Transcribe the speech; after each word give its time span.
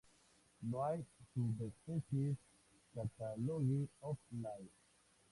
No 0.63 0.83
hay 0.83 1.05
subespecies 1.35 2.35
Catalogue 2.95 3.87
of 4.01 4.17
Life. 4.31 4.71